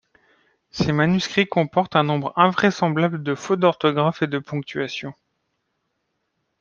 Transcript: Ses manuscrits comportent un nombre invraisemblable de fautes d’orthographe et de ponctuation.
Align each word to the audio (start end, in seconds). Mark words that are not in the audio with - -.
Ses 0.71 0.93
manuscrits 0.93 1.45
comportent 1.47 1.95
un 1.95 2.01
nombre 2.01 2.33
invraisemblable 2.35 3.21
de 3.21 3.35
fautes 3.35 3.59
d’orthographe 3.59 4.23
et 4.23 4.27
de 4.27 4.39
ponctuation. 4.39 5.13